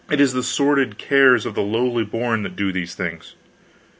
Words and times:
It 0.09 0.19
is 0.19 0.33
the 0.33 0.41
sordid 0.41 0.97
cares 0.97 1.45
of 1.45 1.53
the 1.53 1.61
lowly 1.61 2.03
born 2.03 2.41
that 2.41 2.55
do 2.55 2.71
these 2.71 2.95
things. 2.95 3.35